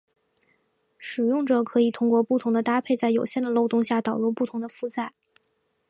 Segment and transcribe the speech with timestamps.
[0.97, 5.13] 使用者可以通过不同的搭配在有限的漏洞下导入不同的负载。